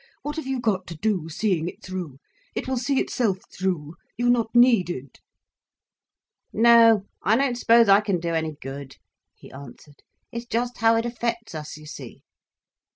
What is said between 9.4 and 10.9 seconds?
answered. "It's just